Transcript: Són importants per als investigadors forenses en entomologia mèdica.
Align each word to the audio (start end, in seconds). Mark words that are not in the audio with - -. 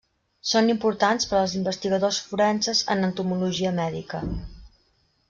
Són 0.51 0.71
importants 0.73 1.27
per 1.33 1.35
als 1.39 1.53
investigadors 1.59 2.21
forenses 2.31 2.81
en 2.95 3.09
entomologia 3.09 3.75
mèdica. 3.81 4.23